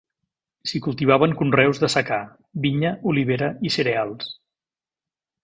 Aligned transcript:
S’hi 0.69 0.79
cultivaven 0.85 1.35
conreus 1.41 1.81
de 1.83 1.89
secà: 1.97 2.17
vinya, 2.65 2.95
olivera 3.13 3.51
i 3.71 3.75
cereals. 3.77 4.35